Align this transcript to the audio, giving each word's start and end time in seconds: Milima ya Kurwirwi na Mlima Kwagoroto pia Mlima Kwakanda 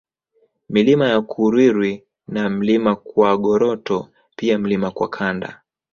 Milima 0.69 1.07
ya 1.09 1.21
Kurwirwi 1.21 2.03
na 2.27 2.49
Mlima 2.49 2.95
Kwagoroto 2.95 4.07
pia 4.35 4.59
Mlima 4.59 4.91
Kwakanda 4.91 5.61